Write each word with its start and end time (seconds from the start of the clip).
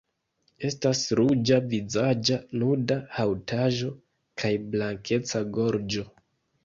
Estas 0.69 1.01
ruĝa 1.19 1.59
vizaĝa 1.73 2.39
nuda 2.63 2.97
haŭtaĵo 3.19 3.93
kaj 4.43 4.53
blankeca 4.77 5.43
gorĝo. 5.59 6.09